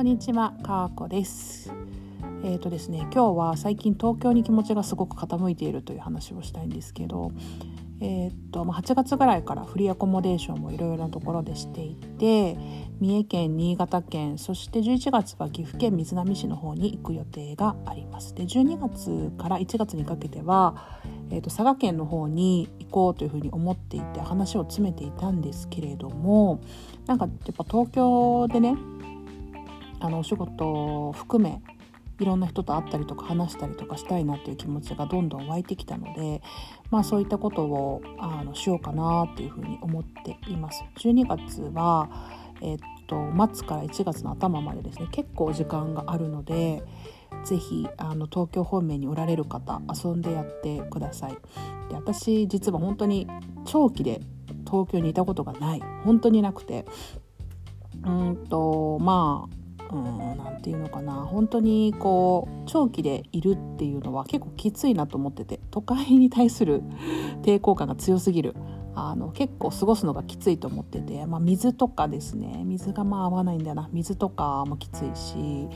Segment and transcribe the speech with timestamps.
[0.00, 1.70] こんにちは、かーこです。
[2.42, 7.32] えっ、とですね、今日は最近東京に気持ちがすごく傾いているという話をしたいんですけど、
[8.00, 12.56] えっ、とまあ8月ぐらいからフリーアコモデーションもいろいろなところでしていて、
[12.98, 18.34] 三重県、新潟県、そして11月は岐阜県瑞浪市の方に行く予定があります。
[18.34, 20.98] で、12月から1月にかけては、
[21.28, 26.62] えー、と佐賀県の方に行こうというふうに思っていて話を詰めていたんですけれども
[27.06, 28.76] なんかやっぱ東京でね
[30.00, 30.66] あのお仕事
[31.08, 31.62] を含め
[32.20, 36.42] いろんな人と会ったりとか話したりとかしたいなっていう気持ちがどんどん湧いてきたので、
[36.90, 40.84] まあ、そういったことをあのしようかなっていうふうに思っています。
[40.98, 42.10] 12月は、
[42.60, 46.84] えっと末から1月の頭までですね結構時間があるので
[47.44, 51.32] ぜひあの東京方面におられる方遊んでやってください。
[51.88, 53.26] で私実は本当に
[53.64, 54.20] 長期で
[54.66, 56.84] 東京にいたことがない本当になくて
[58.04, 59.59] うんとまあ
[59.92, 61.12] うんなんていうのかな。
[61.12, 66.82] 本当にこう長期でいるっていうのは結構きついなと思ってて都会に対する
[67.42, 68.54] 抵抗感が強すぎる。
[68.92, 72.64] あの結構過ごすのがきついと思ってて、まあ、水とかですね。
[72.64, 73.88] 水がまあ合わないんだよな。
[73.92, 75.68] 水とかもきついし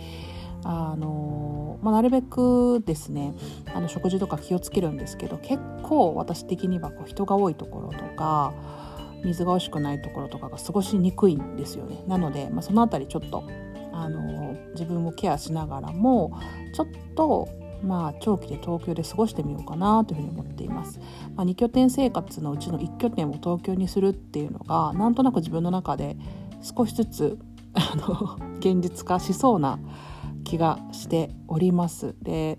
[0.64, 3.34] あのまあ、なるべくですね
[3.74, 8.54] あの食事とか気をつけるんですけど結構私的にはこう人が多いところとか
[9.24, 12.02] 水が美味しくないところとかが過ごしにくいんですよね。
[12.06, 13.44] なので、まあ、その辺りちょっと
[13.94, 16.38] あの自分をケアしながらも
[16.74, 17.48] ちょっと
[17.82, 20.98] まあ長期で東京で過ごしてみようかなというふうに思っています、
[21.36, 26.16] まあ、2拠点生活のうちの1拠点を東京にするっていうのがなんとなく自分の中で
[26.62, 27.38] 少しずつ
[27.74, 29.78] あの現実化しそうな
[30.44, 32.14] 気がしております。
[32.22, 32.58] で、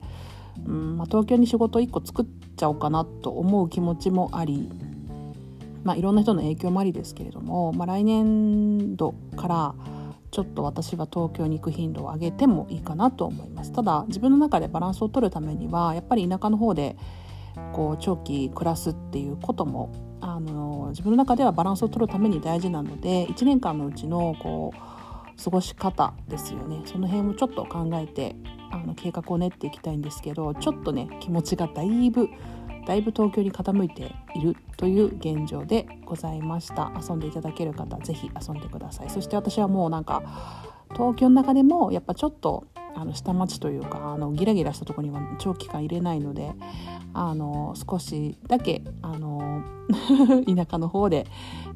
[0.66, 4.70] うんまあ、東京に仕事1個作っちゃおうかなと思う気持ちもあり、
[5.83, 9.75] まあ、いろんな人の影響もありですけれども、ま、来年度から
[10.36, 13.72] ちょっと私は東京に行く頻度を上げてもいいかなと思います。
[13.72, 16.98] ただ自分の中でバランスを取るためにはやっぱり田舎の方で
[17.71, 26.82] こう長期暮らすっていうこともあの自分の中ではバランスを取るために大事なので1年間のうちのこう過ごし方ですよね。
[26.83, 28.36] その辺をちょっと考えて
[28.71, 32.27] あの計画を練っていきたいんですけどちょっとね気持ちがだいぶ
[32.85, 36.91] だいぶ東京に傾いているという現状でございました。
[37.01, 39.09] 遊んでいただける方是非遊んでください。
[39.09, 40.23] そして私はもうなんか
[40.93, 46.53] 東京の中でもやっぱちょっとあの下町というかあのギラギラしたところには長期間入れないので
[47.13, 49.63] あの少しだけあの
[50.47, 51.25] 田舎の方で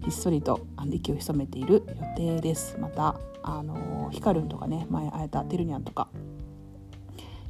[0.04, 1.84] ひっそりと息を潜めている
[2.18, 2.78] 予定です。
[2.80, 6.10] またあのヒカルンとかね前会えたてるにゃんとか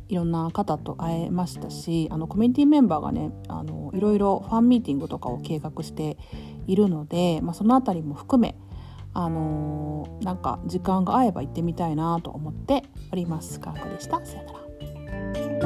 [0.09, 6.17] いろんな方と会えましたしあのコミュニティメンバーがねあのいろいろファンミーティングとかを計画して
[6.67, 8.55] いるので、まあ、その辺りも含め
[9.13, 13.59] あのなんか時間が合えば行ってみたいなと思っております。
[13.59, 14.23] かーこでした。
[14.25, 15.58] さよなら。